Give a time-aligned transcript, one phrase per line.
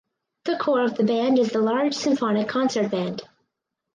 [0.45, 3.21] The core of the band is the large symphonic concert band.